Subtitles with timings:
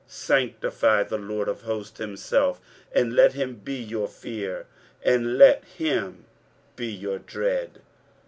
[0.07, 2.59] 23:008:013 Sanctify the LORD of hosts himself;
[2.91, 4.65] and let him be your fear,
[5.03, 6.25] and let him
[6.75, 7.81] be your dread.